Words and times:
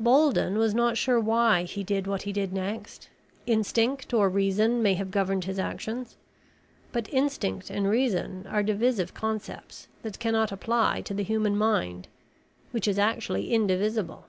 Bolden 0.00 0.58
was 0.58 0.74
not 0.74 0.96
sure 0.98 1.20
why 1.20 1.62
he 1.62 1.84
did 1.84 2.08
what 2.08 2.22
he 2.22 2.32
did 2.32 2.52
next. 2.52 3.08
Instinct 3.46 4.12
or 4.12 4.28
reason 4.28 4.82
may 4.82 4.94
have 4.94 5.12
governed 5.12 5.44
his 5.44 5.60
actions. 5.60 6.16
But 6.90 7.08
instinct 7.14 7.70
and 7.70 7.88
reason 7.88 8.48
are 8.48 8.64
divisive 8.64 9.14
concepts 9.14 9.86
that 10.02 10.18
cannot 10.18 10.50
apply 10.50 11.02
to 11.02 11.14
the 11.14 11.22
human 11.22 11.56
mind, 11.56 12.08
which 12.72 12.88
is 12.88 12.98
actually 12.98 13.52
indivisible. 13.52 14.24